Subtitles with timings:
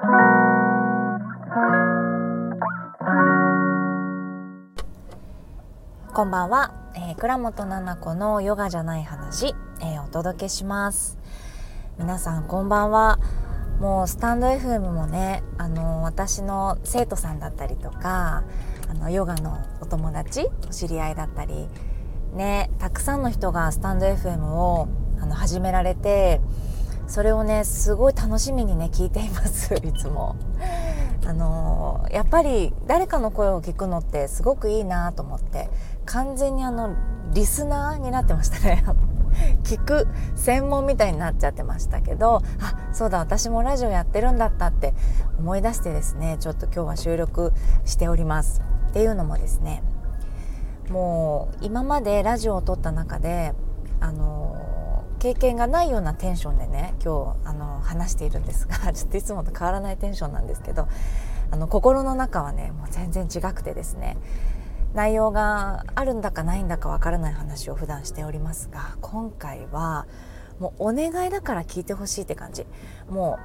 [0.00, 0.06] こ
[6.24, 11.18] んばんは、えー、倉本々子のヨガじゃない話、えー、お届けします。
[11.98, 13.18] 皆さんこんばんは。
[13.78, 18.44] もうスタンド FM もねあの私の生徒さんだったりとか
[18.88, 21.68] あのヨガのお友達お知り合いだったり
[22.32, 24.88] ねたくさんの人がスタンド FM を
[25.20, 26.40] あの始められて
[27.10, 30.36] それをねすごい楽しみにね聞いています いつも。
[31.26, 35.68] あのやっぱり誰かの声を聞くのってすごくいいなと思って
[36.06, 36.94] 完全にあの
[37.34, 38.84] リスナーになってましたね
[39.62, 44.94] 聞く専門みたいになっちゃってましたけどあそうだ私もラジオやってるんだったって
[45.38, 47.52] 思い出してですねちょっと今日は収録
[47.84, 49.82] しておりますっていうのもですね
[50.90, 53.52] もう今までラジオを撮った中で
[54.00, 54.56] あの
[55.20, 60.88] 経験がないようなテンションでね今日あの話しているんですが ちょっといつもと変わらないテンションなんですけど
[61.50, 64.16] あの心の中はねもう全然違くてですね
[64.94, 70.06] 内容があるんだかないんだかわからない話を普段しておりますが今回は
[70.58, 72.66] もうお願いだから聞いてほしいって感じ。
[73.08, 73.38] も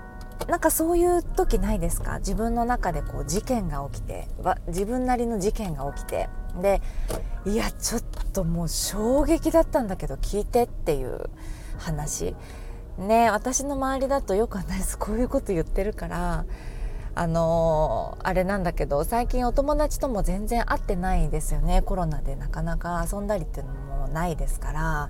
[0.48, 2.18] うなんかそういう時ないですか？
[2.20, 4.28] 自分の中でこう事件が起きて
[4.68, 6.30] 自分なりの事件が起きて。
[6.62, 6.81] で
[7.46, 8.02] いやちょっ
[8.34, 11.30] ともう衝撃だったんだけど聞いてっていう
[11.78, 12.36] 話。
[12.98, 16.45] ね私の周りだとよくあんないですこういうこと言ってるから
[17.14, 21.81] あのー、あれなんだけど最近お友達とも全然会ってないですよね。
[21.81, 25.09] コロナでなかなか遊んだりっていうのもないですから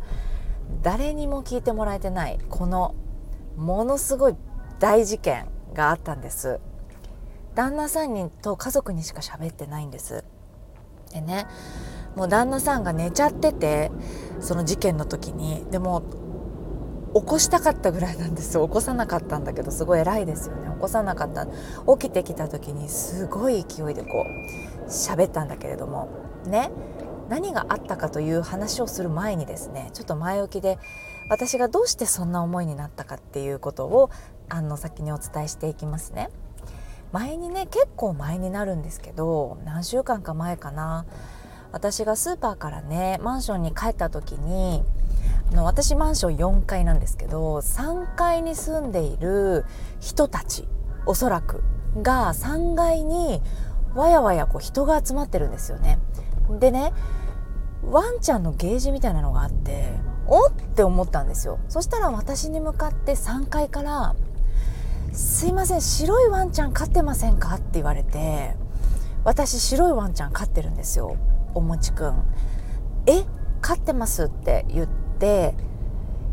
[0.84, 2.94] 誰にも聞いてもらえてないこの
[3.58, 4.36] ものすごい
[4.80, 6.60] 大事件があったんです。
[7.56, 10.24] 旦那さんにと家族にしか喋ってないんです。
[11.12, 11.48] でね
[12.16, 13.92] もう旦那さんが寝ちゃってて
[14.42, 16.04] その事件の時にでも
[17.16, 18.68] 起こしたかったぐらいなんですよ。
[18.68, 20.70] 起こさなかったんだけどすごい偉いですよね。
[20.74, 21.46] 起こさなかった。
[21.46, 26.10] 起きてきた時にすごい勢いでこう喋ったんだけれども。
[26.46, 26.72] ね。
[27.30, 30.78] 何があったかという話をする前にですねちょっと前置きで
[31.28, 34.12] 私がどうしてそんな思いになったかっていうことを
[34.48, 36.30] あの先にお伝えしていきますね。
[37.12, 41.06] 前にね結構前になるんですけど何週間か前かな。
[41.72, 44.84] 私がスーパーからねマンションに帰った時に
[45.52, 49.66] の私マンション4階なんですけど3階に住んでいる
[50.00, 50.68] 人たち
[51.06, 51.64] おそらく
[52.02, 53.42] が3階に
[53.94, 56.00] わやわやこう人が集まってるんですよね。
[56.60, 56.94] でね
[57.84, 59.94] ワンちゃんのゲージみたいなのがあって
[60.28, 64.16] おって思ったんですよそしたら私に向かって3階から
[65.14, 68.56] 「すいません白いワンちゃん飼ってませんか?」って言われて
[69.24, 71.16] 私白いワンちゃん飼ってるんですよ
[71.54, 72.24] おもちくん。
[73.06, 73.24] え
[73.62, 75.56] 飼ってますって言ってって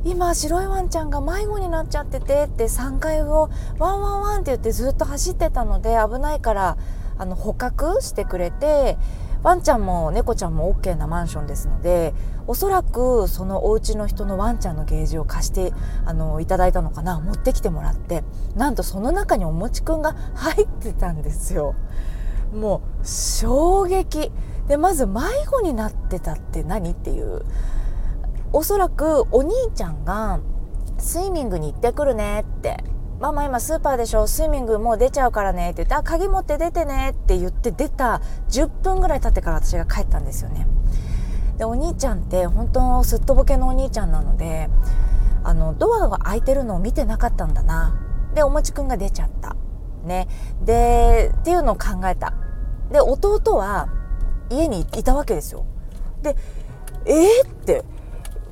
[0.05, 3.49] 今白いワンちゃんが迷子になっちゃっててって3階を
[3.79, 6.77] ワンワンワンって言ってずっと走ってたので危ないから
[7.17, 8.99] あの捕獲してくれて
[9.43, 12.15] ワンちゃんも猫ちゃんも OK なマンションですので
[12.47, 15.73] おそらくそのお家の人のワンちゃんのゲージを貸して
[16.05, 18.25] あのいただいたのかな持ってきてもらって
[18.57, 21.75] なんとその中におもちくんが入ってたんですよ。
[22.53, 24.31] もう衝撃
[24.69, 27.43] でまず迷子になってたって何っていう
[28.53, 30.41] おそらくお兄ちゃんが
[30.99, 32.85] スイミングに行ってくるねって。
[33.23, 34.27] ママ今スーパーでしょ。
[34.27, 38.21] スイミングもう出ちゃうからねって言ってあ鍵持って出てねって言って出た
[38.51, 40.67] 10分ぐらい経ってから私が帰ったんですよね。
[41.57, 44.69] でお兄ちゃんって本当すっとぼけのお兄ちゃんなので
[45.45, 47.95] あのドアが開いてるのを見てなかったんだな。
[48.35, 49.55] でおもちくんが出ちゃった。
[50.05, 50.27] ね。
[50.65, 52.35] でっていうのを考えた。
[52.91, 53.89] で弟は
[54.51, 55.65] 家にいたわけですよ。
[56.23, 56.35] で
[57.07, 57.85] えー、って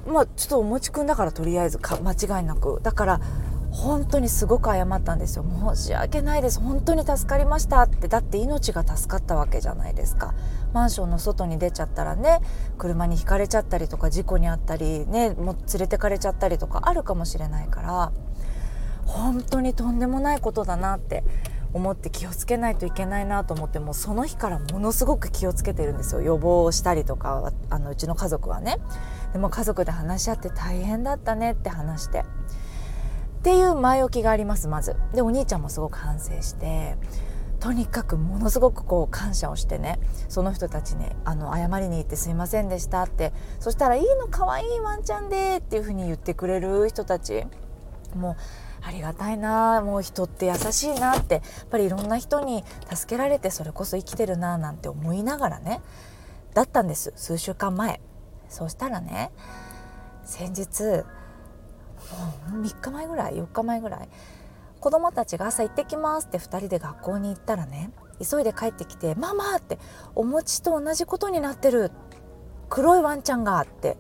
[0.07, 2.81] まあちょっとおもちくんだからとりあえずか間違いなく。
[2.83, 3.21] だから
[3.71, 5.45] 本当にすごく謝ったんですよ。
[5.75, 6.61] 申し訳ないです。
[6.61, 8.09] 本当に助かりましたって。
[8.09, 10.35] だって命が助かったわけじゃないですか。
[10.73, 12.41] マンションの外に出ちゃったらね
[12.79, 18.13] 車にひかれちゃったりとか事故に遭ったりねもう連れてかれちゃったりとかあるかもしれないから
[19.07, 21.25] 本当にとんでもないことだなって
[21.73, 26.21] 思って気をつけないといけないなと思ってもうその日からものすごく気をつけてるんですよ。
[26.21, 28.79] 予防したりとかあのうちの家族はね。
[29.33, 32.21] でも家族で話し合って大変だったねって話して。
[32.21, 34.97] っていう前置きがありますまず。
[35.15, 36.97] でお兄ちゃんもすごく反省して。
[37.59, 39.99] とにかくものすごくこう感謝をしてね。
[40.29, 43.33] その人たちにあの謝りに行ってすいませんでしたって。
[43.59, 47.47] そしたら「いいのかわいいワンちゃんで」っていうふうに言ってくれる人たち。
[48.15, 48.37] もう
[48.83, 49.83] ありがたいな。
[49.83, 51.35] もう人って優しいなって。
[51.37, 55.81] やっぱりいろんな人に助けられてそれこそ生きてるななんて思いながらね。
[56.55, 57.13] だったんです。
[57.17, 58.01] 数週間前。
[58.51, 59.31] そしたらね
[60.25, 60.83] 先日
[62.53, 64.09] もう3日前ぐらい4日前ぐらい
[64.81, 69.79] 子供たちが朝行ってきますって2人で学校に行ったらね急いで帰ってきて「ママ!」って
[70.15, 71.91] 「お餅と同じことになってる
[72.69, 73.97] 黒いワンちゃんが」って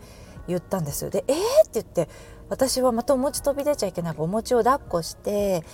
[0.46, 1.10] 言ったんですよ。
[1.10, 1.36] で「えー!」
[1.68, 2.08] って言って
[2.48, 5.64] 私はまたお餅飛び出ちゃいけないからお餅を抱っこして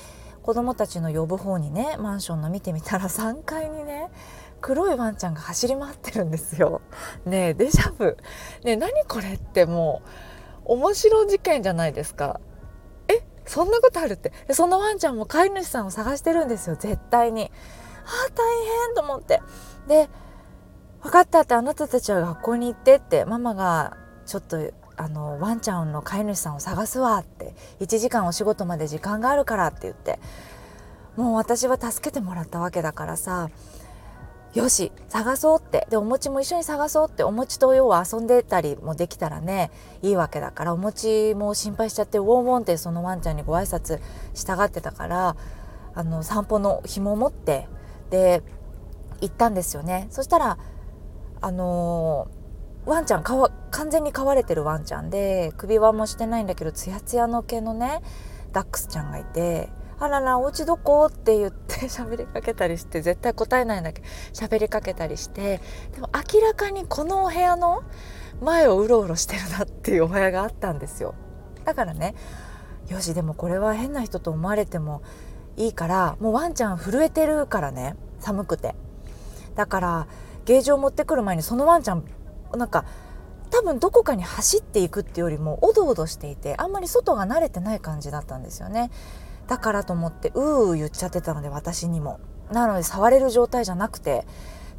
[0.43, 4.11] 子供たちの呼ぶ方にねマンションの見てみたら3階にね
[4.67, 6.81] 黒いワンちゃんが走り回ってるんですよ。
[7.25, 8.17] ねえデジャブ。
[8.65, 10.03] ねえ何これっても
[10.65, 12.41] う面白事件じゃないですか。
[13.07, 17.53] えそんなことあるってそのワンちゃんも飼い主さんを探してるんですよ絶対に。
[18.07, 19.41] あ大変と思って。
[19.87, 20.09] で
[21.01, 23.97] 分かったってあなたたちは学校に行ってってママが
[24.27, 24.59] ちょっと
[24.97, 30.19] あのワンちゃんの飼い主さんを探すわって1時間お仕事まで時間があるからって言って
[31.15, 33.49] もう私は助けてもらったわけだからさ
[34.56, 35.87] よし探そうって。
[35.91, 37.23] でお餅も一緒に探そうって。
[37.23, 39.70] お餅と要は遊んでたりもできたらね
[40.00, 44.00] いいわけだからお餅も心配しちゃってウォンウォンってそのワンちゃんにご挨拶
[44.32, 45.37] したがってたから
[45.94, 47.69] あの散歩の紐を持って
[48.08, 48.43] で
[49.20, 50.06] 行ったんですよね。
[50.11, 50.56] そしたら
[51.43, 58.00] あのー、ワンちゃんかわ完全に飼われてるワンちゃんで首輪もしてないんだけどツヤツヤの毛のね
[58.53, 65.60] ダックスちゃんがいてあららお家どこ?」って言って 喋りかけたりして絶対答えないんだけど喋りかけたりして
[65.94, 67.82] でも明らかにこのお部屋の
[68.40, 71.14] 前をうろうろしてるなっていうお部屋があったんですよ。
[71.64, 72.14] だからね
[72.88, 75.02] よしでもこれは変な人と思われても
[75.56, 78.75] いいからもうワンちゃん震えてるからね寒くて。
[79.56, 80.06] だから
[80.44, 82.04] ゲージを持ってくる前にそのワンちゃん
[82.54, 82.84] なんか
[83.50, 88.90] 多分どこかに走っていくっていうよりもおどおどしていてあんまり外が慣れてない感じだったんですよね。
[89.46, 92.20] だからと思ってうー言っちゃってたので私にも。
[92.50, 94.25] なので触れる状態じゃなくて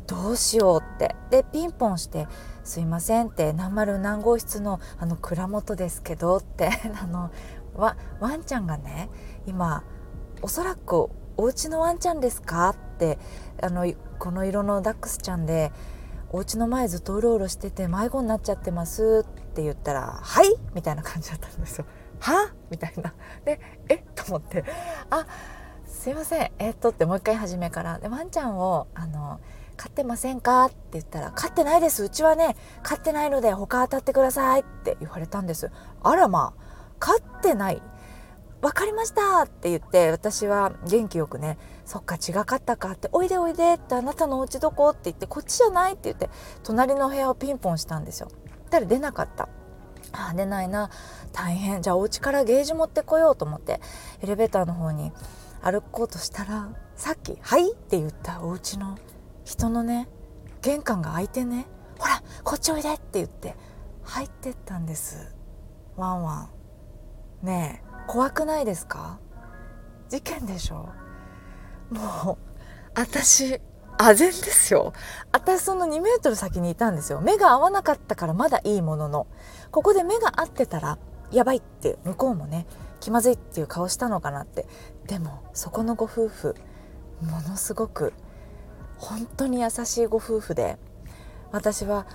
[0.08, 1.16] どうしようって。
[1.30, 2.28] でピンポンして
[2.64, 6.70] 「すいません」って「何丸何号室のあの蔵元ですけど」って
[7.02, 7.30] あの
[7.76, 9.10] ワワンちゃんがね
[9.46, 9.84] 今
[10.42, 13.20] おそらくお家のワンちゃんですかって
[13.62, 15.72] あのこの色のダックスちゃんで
[16.30, 21.86] お家の前ずっとうろうろしてて迷子になっちゃってますって言ったら「はい」みたいな感じだったんですよ。
[22.20, 22.54] は？
[22.70, 23.14] みたいな。
[23.46, 23.60] で、
[23.90, 23.98] え？
[24.16, 24.64] と思って、
[25.10, 25.26] あ
[25.86, 28.00] すいません、えっとってもう一回初めから。
[28.00, 29.40] で、ワンちゃんを、あの、
[29.78, 30.66] 飼ってませんか？
[30.66, 32.04] って言ったら、飼ってないです。
[32.04, 35.72] うちはね、飼ってないので他当たってくださいって言われたんです。
[36.04, 36.62] あらまあ、
[37.00, 37.82] 飼ってない。
[38.60, 39.44] 分かりました。
[39.44, 42.94] って言って私は元気よくねそっか違かったか。
[42.94, 43.76] っておいでおいで。
[43.76, 44.90] ってあなたのお家どこ？
[44.90, 45.94] って言ってこっちじゃない？
[45.94, 46.30] って言って
[46.64, 48.30] 隣の部屋をピンポンしたんですよ。
[48.72, 49.48] たら出なかった。
[50.12, 50.90] あ出ないな。
[51.34, 51.82] 大変。
[51.82, 53.82] じゃあお家からゲージ持ってこようと思って
[54.22, 55.12] エレベーターの方に
[55.62, 58.98] 歩こうとしたらさっき「はい」って言ったお家の
[59.44, 60.08] 人のね
[60.62, 61.68] 玄関が開いてね
[62.00, 63.56] 「ほらこっちおいで」って言って
[64.04, 65.36] 入ってったんです。
[65.96, 66.50] ワンワン。
[67.44, 69.20] ねえ怖くないですか？
[70.10, 70.90] 事件でしょ？
[71.90, 72.38] もう
[72.96, 73.60] 私
[74.00, 74.94] あぜんですよ。
[75.32, 77.20] 私その2メートル先にいたんですよ。
[77.20, 79.28] 目が合わなかったからまだいいものの。
[79.72, 80.98] ここで目が合ってたら
[81.32, 82.66] やばいって向こうもね
[83.00, 84.66] 気まずいっていう顔したのかなって。
[85.08, 86.56] でもそこのご夫婦
[87.22, 88.14] ものすごく
[88.98, 90.78] 本当に優しいご夫婦で
[91.52, 92.06] 私は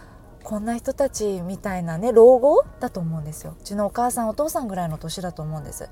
[0.43, 3.57] こんな人たちみたいなね老後だと思うんですよ。
[3.59, 5.89] うちのお母さんお父さんぐらいの年だと思うんです。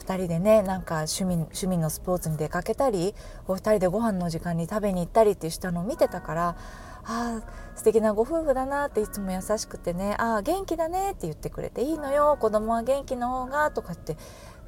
[0.00, 3.14] 2人でねなんか趣味趣味のスポーツに出かけたり
[3.46, 6.56] お二人でご飯の時間に食べに行ったりってしたのを見てたから
[7.04, 14.16] ああ素敵なご夫婦だなっていつも優しくてねああ元気だねって言ってくれていいのよ子供は元気の方がとかって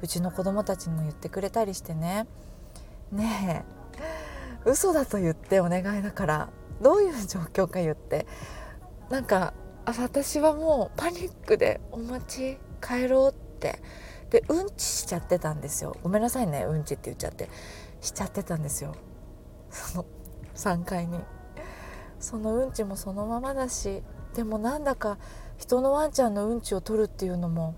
[0.01, 2.27] うちの子供たちにも言ってくれたりしてね。
[3.11, 3.65] ね
[3.97, 6.49] え嘘だと言ってお願いだから
[6.81, 8.25] どういう状況か言って。
[9.09, 9.53] なんか
[9.85, 13.79] 私はもうパニックでお待ち帰ろうって。
[14.31, 15.95] でうんちしちゃってたんですよ。
[16.03, 17.49] ごめんなさいねうんちって言っちゃって。
[18.01, 18.95] しちゃってたんですよ。
[19.69, 20.05] その
[20.55, 21.19] 3階に。
[22.19, 24.01] そのうんちもそのままだし
[24.33, 25.17] でもなんだか
[25.57, 27.75] 人のワンちゃんのうんちを取るっていうのも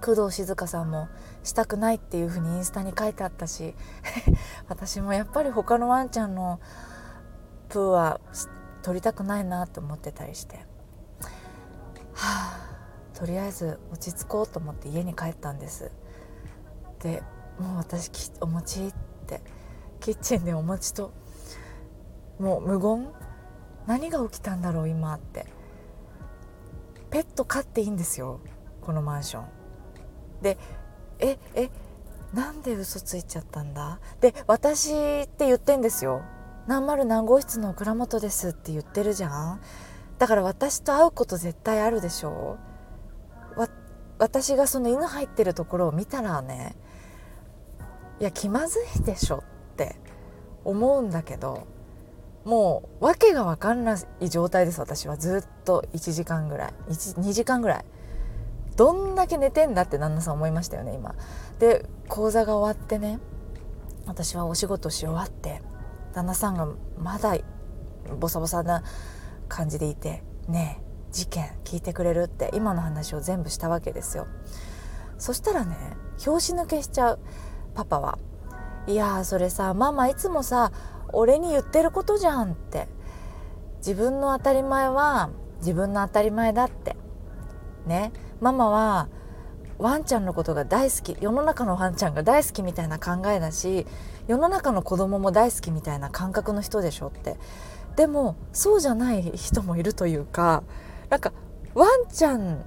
[0.00, 1.08] 工藤静香さんも
[1.42, 3.74] したくないっていうふうにインスタに書いてあったし
[4.68, 6.60] 私もやっぱり他のワンちゃんの
[7.68, 8.20] プーは
[8.82, 10.56] 取りたくないなと思ってたりして。
[12.14, 12.68] はあ
[13.18, 15.90] とりあえず落ち着こうと思って家に帰ったんです。
[17.00, 17.20] で
[17.58, 18.94] もう私お餅っ
[19.26, 19.42] て
[19.98, 21.12] キッチンでお餅と
[22.38, 23.12] もう無言
[23.88, 25.46] 何が起きたんだろう今って。
[27.10, 28.38] ペット飼っていいんですよ
[28.82, 29.44] このマンション。
[30.42, 30.58] で
[31.18, 31.70] ええ
[32.34, 33.98] なんで嘘ついちゃったんだ？
[34.20, 34.92] で私
[35.22, 36.22] って言ってんですよ。
[36.66, 39.60] 何丸何号室の倉本ですって言ってるじゃん。
[40.18, 42.58] だから私と会うこと絶対あるでしょ
[44.18, 46.74] 私がその犬入ってるところを見たらね
[48.20, 49.94] いや気まずいでしょって
[50.64, 51.68] 思うんだけど
[52.48, 55.18] もう訳が分かんない状態です私は。
[55.18, 56.74] ずっと1時間ぐらい。
[56.88, 57.84] 2時間ぐらい。
[58.74, 61.14] どんだけ寝てんだって旦那さん思いましたよね今。
[61.58, 63.18] で講座が終わってね
[64.06, 65.60] 私はお仕事し終わって
[66.14, 67.36] 旦那さんがまだ
[68.18, 68.82] ボサボサな
[69.48, 74.26] 感じでいて「ねえ事件聞いてくれる?」って今の話を全部したわけですよ。
[75.18, 75.76] そしたらね
[76.18, 77.18] 拍子抜けしちゃう
[77.74, 78.18] パパは。
[78.86, 80.72] いやそれさママいつもさ
[81.12, 82.88] 俺に言ってることじゃんって。
[83.78, 86.96] 自分の当たり前は自分の当たり前だって。
[87.86, 88.12] ね。
[88.40, 89.08] ママは
[89.78, 91.16] ワンちゃんのことが大好き。
[91.20, 93.86] 世の中のワンちゃんが大好きみたいな考えだし
[94.26, 97.36] 世の中の子供も大好きみたいな感覚の人でしょって。
[97.96, 100.62] でもそうじゃない人もいるというか
[101.10, 101.32] なんか
[101.74, 102.64] ワンちゃん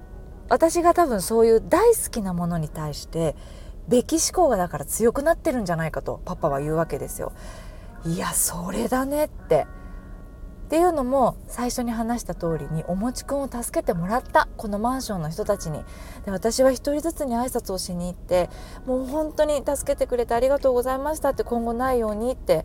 [0.50, 3.34] 私が多分そういう大好きなものに対して
[3.88, 7.32] べき思考がだから強くなってるんじゃないかとパパは言うわけですよ。
[8.04, 9.66] いやそれだねって
[10.72, 15.84] っていうのも最初に話した通りにおもちくんを助けてもらったこのマンションの人たちに
[16.24, 18.48] で私は一人ずつに挨拶をしに行って
[18.86, 22.64] もう本当に助けてくれてありがとうございましたって今後ないようにって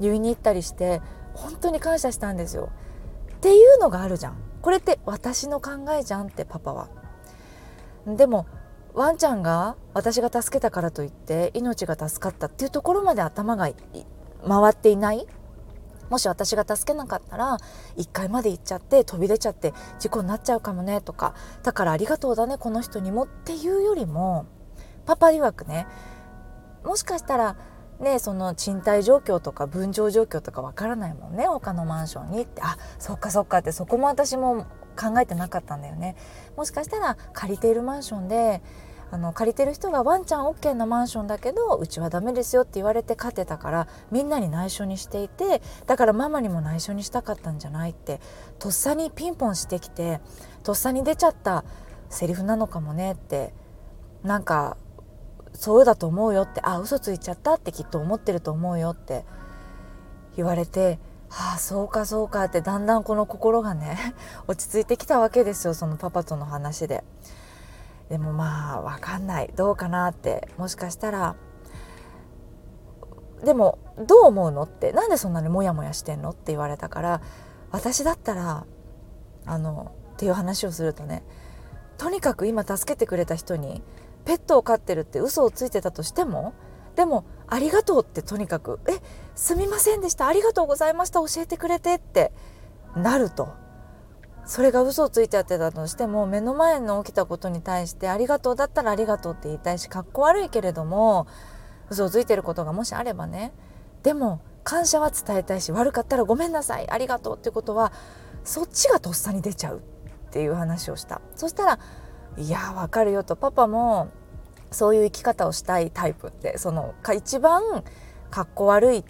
[0.00, 1.02] 言いに行ったりして
[1.34, 2.70] 本当に感謝したんですよ。
[3.34, 6.88] っていうのがあるじゃんこれって私の考えじゃんってパパは。
[8.06, 8.46] でも
[8.94, 13.74] ワンちゃんが私が助けたからといって命が助かったっていうところまで頭がい
[14.46, 15.26] 回っていない？
[16.10, 17.56] もし私が助けなかったら
[17.96, 21.34] 1階まで行っちゃって飛び出ちゃって事故になっちゃうかもねとか。
[21.62, 24.46] だからありがとうだねこの人にもっていうよりも
[25.06, 25.86] パパ曰くね
[26.84, 27.56] もしかしたら
[27.98, 32.60] ねその賃貸状況とか分譲状況とかわからないもんね他のマンションにって。
[32.62, 34.66] あそっかそっかってそこも私も
[35.00, 36.16] 考えてなかったんだよね。
[36.56, 38.60] もしかしたら借りているマンションで
[39.12, 48.22] あの借りてる人がワンちゃん OK なマンションだけどうちはダメですよって言われて勝てたからみんなに内緒にしていてだからママにも内緒にしたかったんじゃないって
[48.58, 50.20] とっさにピンポンしてきて
[50.62, 51.66] とっさに出ちゃった
[52.08, 53.52] セリフなのかもねって
[54.22, 54.78] なんか
[55.52, 59.26] そうだと思うよってあ嘘ついちゃったってきっと思ってると思うよって
[60.36, 63.98] 言われてはあそうかそうかってだんだんこの心がね
[64.48, 67.04] 落ち着いてきたわけですよそのパパとの話で。
[68.12, 69.50] でもまあ分かんない。
[69.56, 70.46] どうかなって。
[70.58, 71.34] もしかしたら。
[73.42, 74.92] でもどう思うのって。
[74.92, 77.22] なんでそんなにモヤモヤしてんのって言われたから。
[77.70, 78.66] 私だったら
[79.46, 81.22] あのっていう話をするとね。
[81.96, 83.82] とにかく今助けてくれた人に
[84.26, 86.52] ペットを飼ってるって嘘をついてたとしても
[86.96, 89.00] でも「ありがとう」ってとにかく「え
[89.34, 90.26] すみませんでした。
[90.26, 91.20] ありがとうございました。
[91.20, 92.30] 教えてくれて」って
[92.94, 93.61] なると。
[94.44, 101.26] それが嘘をついちゃってたとしても目の前の起きたことに対してありがとうだったらありがとうって言いたいしかっこ悪いけれども
[101.90, 103.52] 嘘をついてることがもしあればね。
[104.02, 107.92] でも感謝は伝えたいし悪かったらごめんなさいありがとうってことは
[108.44, 109.80] そっちがとっさに出ちゃうっ
[110.30, 111.20] ていう話をした。
[111.36, 111.78] そしたら
[112.36, 114.08] 「いやわかるよ」とパパも
[114.70, 117.84] そういう生き方をしたいタイプってその一番
[118.30, 119.04] かっこ悪い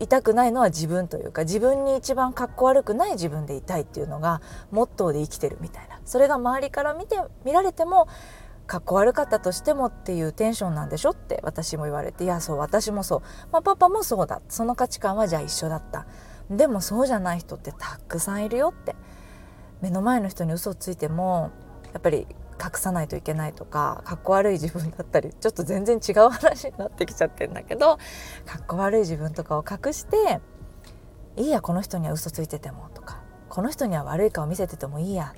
[0.00, 4.40] 痛くないのは自分というか自分に一番かっこ悪くない自分でいたいっていうのが
[4.70, 6.00] モットーで生きてるみたいな。
[6.04, 8.08] それが周りから見て見られても
[8.66, 13.20] かっこ悪かったとしてもっていうテンションなんでしょって私も言われていやそう私もそう、
[13.52, 14.40] まあ、パパもそうだ。
[14.48, 16.06] その価値観はじゃあ一緒だった。
[16.50, 18.96] でもそうじゃない人ってたくさんいるよって。
[19.80, 21.50] 目の前の人に嘘をついても
[21.92, 22.26] やっぱり
[22.62, 27.96] 隠さないといけないとかかっこ悪い自分だったりちょっと全然違う話になってきちゃってんだけど
[28.44, 30.40] かっこ悪い自分とかを隠して
[31.36, 35.34] いいやこの人には嘘ついててもとかこの人には悪い顔見せててもいいや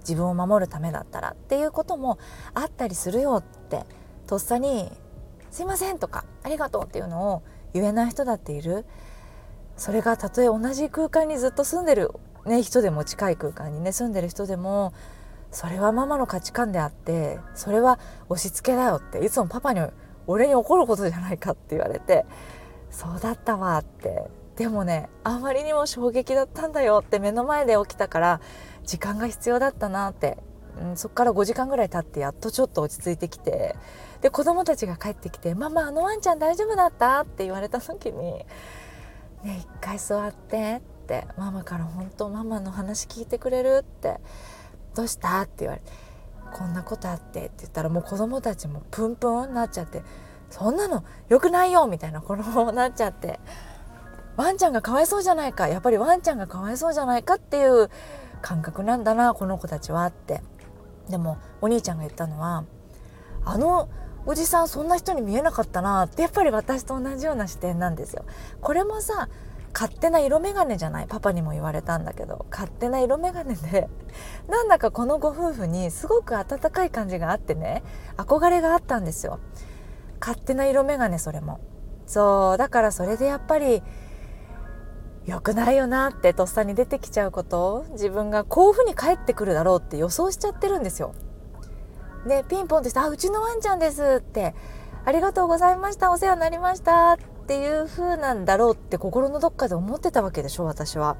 [0.00, 2.18] 自分を守るためだったらっていうことも
[2.54, 3.84] あったりするよって
[4.26, 4.90] とっさに
[5.50, 7.42] 「すいません」とか「ありがとう」っていうのを
[7.72, 8.84] 言えない人だっている。
[9.76, 12.10] それがたとえ同じ空間にずっと住んでる、
[12.46, 14.94] ね、人でも近い空間にね住んでる人でも
[15.50, 17.98] それはママの価値観であってそれは
[18.28, 19.80] 押し付けだよっていつもパパに
[20.26, 22.26] 俺に怒ることじゃないかって言われて
[22.90, 24.30] そうだったわって。
[24.56, 28.40] でもねあまりにも衝撃だったんだよって目の前で起きたから
[28.84, 30.38] 時間が必要だったなって、
[30.80, 33.76] うん、そっから5時間ぐらい経ってやっとちょっと落ち着いてきて。
[34.22, 38.46] で子供たちが帰ってきて「ママあのワンちゃん大丈夫だった?」って言われた時に
[39.44, 41.26] 「ね一回座って」って。
[41.36, 43.78] ママから本当ママの話聞いてくれる？
[43.82, 44.18] って。
[44.96, 45.42] どうした？
[45.42, 45.86] って言われて
[46.52, 50.02] こんなことあってって言ったらもう子供たちもプンプンになっちゃって
[50.50, 53.38] そんなの良くないよみたいな子供になっちゃって
[54.36, 57.90] ワンちゃんがかわいそうじゃないかやっぱりワンちゃんがかわいそうじゃないかっていう
[58.42, 60.42] 感覚なんだなこの子たちはって。
[61.08, 62.64] でもお兄ちゃんが言ったのは
[63.44, 63.88] あの
[64.24, 68.24] おじさんそんな人に見えなかったなってやっぱり私と同じような視点なんですよ。
[68.60, 69.28] これもさ
[69.78, 73.90] 勝手な色眼鏡じゃないパパにも言われたんだけど勝手な色眼鏡で
[74.48, 77.82] なんだかこのご夫婦にすごく温かい感じがあってね
[78.16, 79.38] 憧れがあったんですよ
[80.18, 81.60] 勝手な色眼鏡それも
[82.06, 83.82] そうだからそれでやっぱり
[85.26, 91.14] 良くないよなってとっさに出てきちゃうこと自分がこういうふうに帰ってくるだろうって予想しちゃってるんですよ。
[92.26, 94.54] でピンポンってして「あうちのワンちゃんです」って
[95.04, 101.16] 「ありがとうございましたお世話になりました」ってていう風なんだろうって心のどっかで思ってたわけでしょ私は。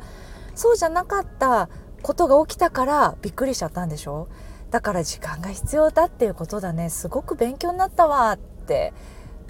[0.55, 1.69] そうじゃなかった
[2.03, 4.29] ことが起きたからびっくりしちゃったんでしょ。
[4.71, 6.91] だから時間が必要だっていうことだね。
[6.91, 8.93] すごく勉強になったわって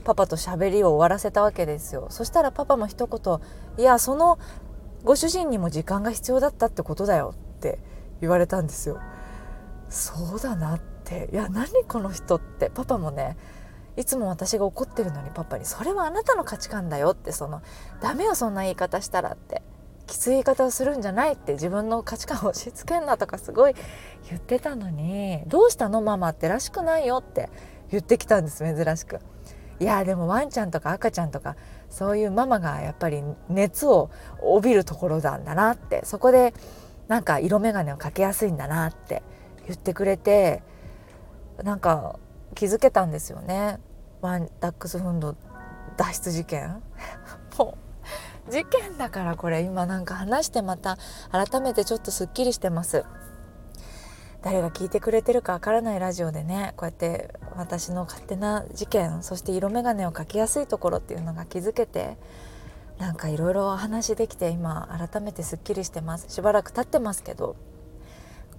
[0.05, 2.07] パパと喋りを終わらせたわけですよ。
[2.11, 3.41] そしたらパパも一言
[3.79, 4.39] 「いやその
[5.05, 7.79] ご主人にも時間が必要だったってことだよ」って
[8.21, 9.01] 言われたんですよ。
[9.89, 11.29] そうだなって。
[11.33, 12.71] いや何この人って。
[12.71, 13.37] パパもね
[13.97, 17.63] いつも私が怒ってるのにパパに「それはあなたの価値観だよ」ってその
[18.01, 19.63] 「ダメよそんな言い方したら」って
[20.07, 23.75] きつい言い方をするんじゃないって自分の価値観を押し付けんなとかすごい
[24.29, 27.51] 言ってたのに「どうしたのママってらしくないよ」って
[27.91, 29.21] 言ってきたんです珍しく。
[29.79, 31.55] いやでもワンちゃんとか赤ちゃんとか
[31.91, 34.09] そういうママがやっぱり熱を
[34.41, 36.55] 帯びるところなんだなってそこで
[37.09, 39.23] なんか色眼鏡をかけやすいんだなって
[39.67, 40.63] 言ってくれて
[41.63, 42.19] なんか
[42.55, 43.79] 気づけたんですよね
[44.21, 45.37] ワンダックスフンド
[45.97, 46.83] 脱出事件？
[47.59, 47.77] も
[48.49, 50.99] う事件だからこれ今なんか話してまた
[51.31, 53.05] 改めてちょっとすっきりしてます。
[54.43, 62.17] 誰が聞いてくれてるかわからないラジオでねこうやって私の勝手な事件そして色眼鏡をかけやすいところっていうのが気づけて
[62.99, 66.27] なんかいろいろ話できて今改めてすっきりしてます。
[66.29, 67.57] しばらく経ってますけど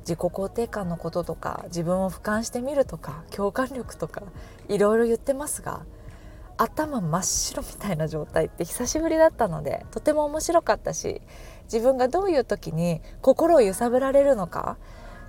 [0.08, 4.24] 自己肯定感のこととか自分を俯瞰してみるとか共感力とか
[4.70, 5.82] いろいろ言ってますが
[6.56, 11.22] 頭真っ白みたいな状態って久しぶりだったのでとても面白かったし
[11.66, 14.78] 自分がどういう時に心を揺さぶられるのか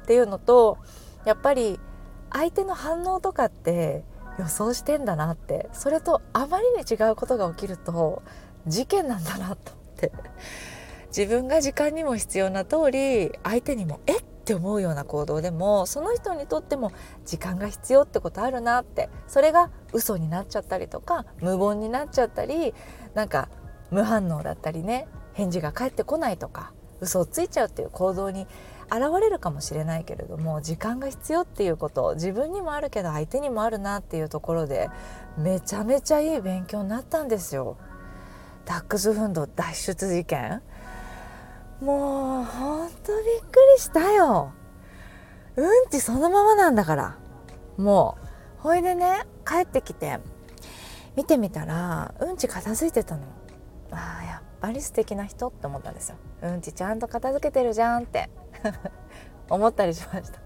[0.04, 0.78] っていうのと
[1.24, 1.80] やっぱり
[2.30, 4.04] 相手の反応とかって
[4.38, 8.22] 予想してんだなってそれとあまりに違うことが起きると
[8.68, 10.12] 事件なんだなと思って
[11.08, 16.90] 自分が時間にも必要な通り相手にもえっって思うような行動でもその人にとっても
[17.26, 22.72] 時間が必要ってことあるなってそれが嘘になっちゃったりとか無言になっちゃったり
[23.12, 23.50] なんか
[23.90, 28.46] 無反応だったりね返事が返ってこないとか嘘をついちゃうっていう行動に
[28.90, 34.88] 現れるかもしれないけれども時間が必要っていうこと自分にもあるけど相手にもあるなっていうところで
[35.36, 37.76] めちゃめちゃいい勉強になったんですよ。
[38.64, 40.62] ダックスフンド脱出事件
[41.80, 44.52] もうほんとびっくりしたよ。
[45.56, 47.16] うんちそのままなんだから
[47.76, 48.16] も
[48.58, 50.18] うほいでね帰ってきて
[51.16, 53.22] 見てみたらうんち片付いてたの。
[53.90, 56.16] あやっぱり素敵な人って思ったんですよ。
[56.42, 58.28] うんちちゃんと片付けてるじゃんって
[59.48, 60.40] 思ったりしました。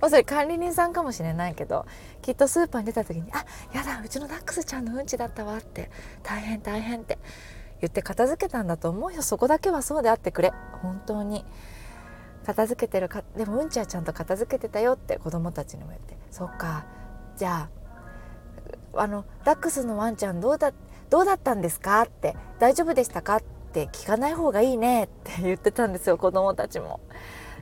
[0.00, 1.86] まあそれ管理人さんかもしれないけど
[2.22, 5.90] きっとスーパーに出た時に「あやだうちのダックスちゃんのうんちだったわ」って
[6.24, 7.18] 「大変大変」って
[7.80, 9.22] 言って片付けたんだと思うよ。
[9.22, 10.52] そこだけはそうであってくれ。
[10.82, 11.44] 本当に。
[12.44, 16.16] 片付けてるかでもうんちはちゃんと片付けてたよって子供たちにも言って。
[16.30, 16.86] そっか。
[17.36, 17.68] じゃ
[18.94, 20.72] ああのダックスのワンちゃんどうだ
[21.10, 27.00] どうだったんですかって大丈夫でしたかって聞かない方がいいねって言ってたんですよ子供たちも。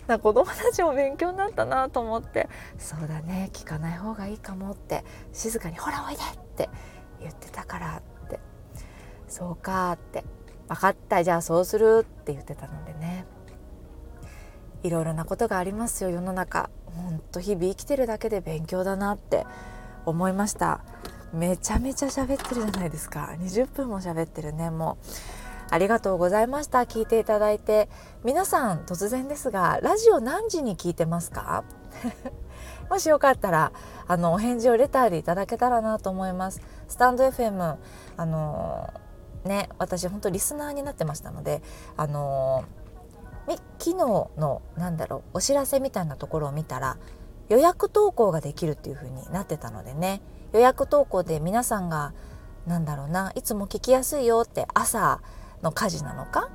[0.07, 2.49] だ子供たちも勉強になったなと思って。
[2.79, 6.71] そうだね聞かない方がいいかもって静かに「ほらおいで!」って
[7.21, 7.97] 言ってたから。
[7.99, 8.03] っ
[9.29, 10.25] そうかって。
[10.69, 13.25] 分かったじゃあそうするって言ってたのでね。
[14.83, 16.71] いろいろなことがありますよ世の中。
[16.87, 19.47] ほんと日々生きてるだけで勉強だなって
[20.07, 20.81] 思いました。
[21.33, 23.35] めちゃめちゃ喋ってるじゃないですか。
[23.39, 24.71] 20分も喋ってるね。
[24.71, 25.07] もう。
[25.71, 26.81] ありがとうございました。
[26.81, 27.89] 聞いていただいて。
[28.25, 31.65] 皆さん突然ですがラジオ何時に聞いてますか？
[32.89, 33.73] もしよかったら
[34.07, 36.63] あのお返事をレターでいただけたらなと思います。
[36.89, 37.77] スタンド FM
[38.17, 38.89] あの
[39.45, 41.63] ね私本当リスナーになってましたので
[41.97, 42.65] あの
[43.79, 43.95] 昨日
[44.37, 46.99] のなんだろうお知らせみたいなところを見たら
[47.49, 50.21] 予約投稿ができるっていう風になってたのでね。
[50.53, 52.15] 予約投稿で皆さんが
[52.67, 55.21] なんだろうないつも聞きやすいよって朝
[55.63, 56.51] の家事なのか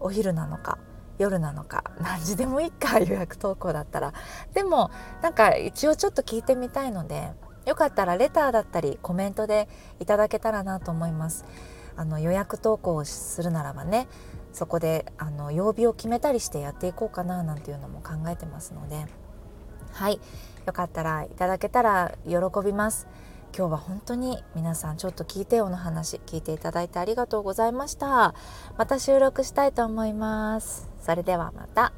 [0.00, 0.78] お昼なのか
[1.18, 4.12] 夜なのか何時でもいいか 予約投稿だったら。
[4.54, 4.90] でも
[5.22, 7.32] なんか一応ちょっと聞いてみたいので
[7.66, 11.44] よかったらレターだったりコメントでいただけたらなと思います。
[11.98, 14.08] あの予約投稿をするならばね
[14.52, 19.06] そこであの曜日を決めたりしてやっていこうかななんていうのも考えてますので。
[19.92, 20.20] はい。
[20.66, 23.06] よかったらいただけたら喜びます。
[23.56, 28.34] 今日は本当に皆さんちょっと聞いてよの話聞いていただいてありがとうございました。
[28.76, 30.88] また収録したいと思います。
[31.00, 31.92] それではまた。